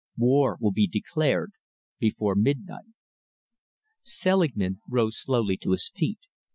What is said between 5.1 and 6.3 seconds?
slowly to his feet.